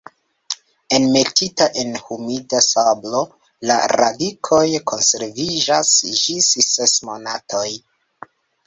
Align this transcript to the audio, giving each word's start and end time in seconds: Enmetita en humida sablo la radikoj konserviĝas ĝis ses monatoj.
Enmetita 0.97 1.67
en 1.81 1.91
humida 2.07 2.63
sablo 2.69 3.21
la 3.73 3.77
radikoj 4.03 4.65
konserviĝas 4.95 5.95
ĝis 6.25 6.53
ses 6.75 7.01
monatoj. 7.13 7.67